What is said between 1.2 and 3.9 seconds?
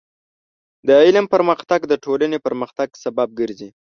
پرمختګ د ټولنې پرمختګ سبب ګرځي.